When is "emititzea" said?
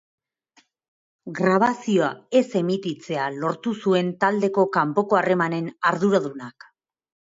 2.61-3.27